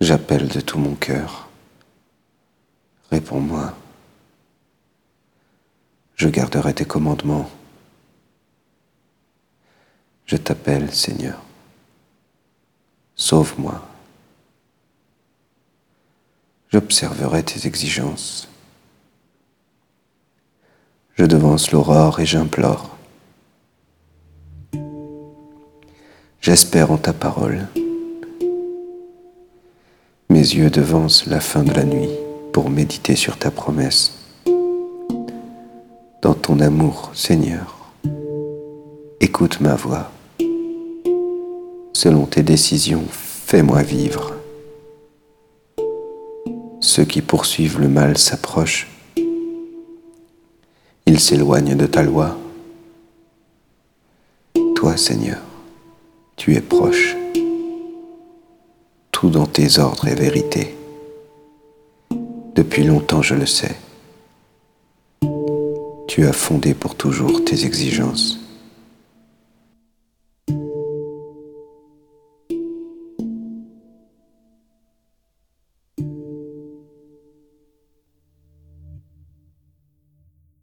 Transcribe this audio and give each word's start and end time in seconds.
J'appelle 0.00 0.48
de 0.48 0.60
tout 0.60 0.78
mon 0.78 0.94
cœur. 0.94 1.48
Réponds-moi. 3.10 3.74
Je 6.16 6.28
garderai 6.28 6.72
tes 6.72 6.86
commandements. 6.86 7.50
Je 10.24 10.36
t'appelle, 10.36 10.94
Seigneur. 10.94 11.42
Sauve-moi. 13.14 13.86
J'observerai 16.70 17.42
tes 17.42 17.66
exigences. 17.66 18.48
Je 21.16 21.26
devance 21.26 21.72
l'aurore 21.72 22.20
et 22.20 22.26
j'implore. 22.26 22.96
J'espère 26.40 26.90
en 26.90 26.96
ta 26.96 27.12
parole. 27.12 27.68
Mes 30.50 30.56
yeux 30.56 30.70
devancent 30.70 31.26
la 31.26 31.38
fin 31.38 31.62
de 31.62 31.72
la 31.72 31.84
nuit 31.84 32.08
pour 32.52 32.70
méditer 32.70 33.14
sur 33.14 33.36
ta 33.36 33.52
promesse. 33.52 34.14
Dans 36.22 36.34
ton 36.34 36.58
amour, 36.58 37.12
Seigneur, 37.14 37.92
écoute 39.20 39.60
ma 39.60 39.76
voix. 39.76 40.10
Selon 41.92 42.26
tes 42.26 42.42
décisions, 42.42 43.04
fais-moi 43.10 43.82
vivre. 43.82 44.34
Ceux 46.80 47.04
qui 47.04 47.22
poursuivent 47.22 47.78
le 47.78 47.88
mal 47.88 48.18
s'approchent. 48.18 48.88
Ils 51.06 51.20
s'éloignent 51.20 51.76
de 51.76 51.86
ta 51.86 52.02
loi. 52.02 52.36
Toi, 54.74 54.96
Seigneur, 54.96 55.38
tu 56.34 56.56
es 56.56 56.60
proche. 56.60 57.19
Tout 59.20 59.28
dans 59.28 59.44
tes 59.44 59.78
ordres 59.78 60.08
est 60.08 60.14
vérité. 60.14 60.74
Depuis 62.54 62.84
longtemps, 62.84 63.20
je 63.20 63.34
le 63.34 63.44
sais. 63.44 63.76
Tu 66.08 66.26
as 66.26 66.32
fondé 66.32 66.72
pour 66.72 66.94
toujours 66.94 67.44
tes 67.44 67.66
exigences. 67.66 68.40